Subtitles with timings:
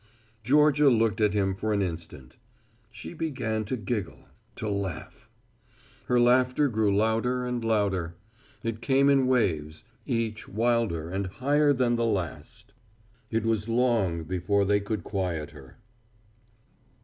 [0.43, 2.35] Georgia looked at him for an instant,
[2.89, 5.29] she began to giggle, to laugh.
[6.05, 8.15] Her laughter grew louder and louder.
[8.63, 12.73] It came in waves, each wilder and higher than the last.
[13.29, 15.77] [Illustration: Georgia Laughed.] It was long before they could quiet her.